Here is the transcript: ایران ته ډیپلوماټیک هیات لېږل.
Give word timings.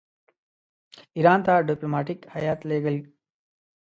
ایران 1.17 1.39
ته 1.45 1.53
ډیپلوماټیک 1.67 2.19
هیات 2.35 2.59
لېږل. 2.69 2.97